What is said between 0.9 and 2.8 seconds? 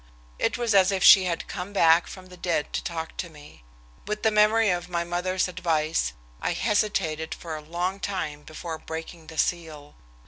if she had come back from the dead